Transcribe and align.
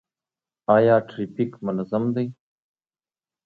آیا 0.75 0.95
ټرافیک 1.09 1.51
منظم 1.65 2.03
دی؟ 2.15 2.25